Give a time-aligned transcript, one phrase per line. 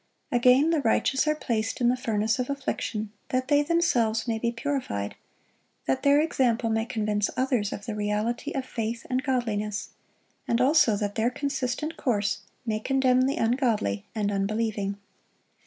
[0.31, 4.51] Again, the righteous are placed in the furnace of affliction, that they themselves may be
[4.51, 5.13] purified;
[5.85, 9.89] that their example may convince others of the reality of faith and godliness;
[10.47, 14.97] and also that their consistent course may condemn the ungodly and unbelieving.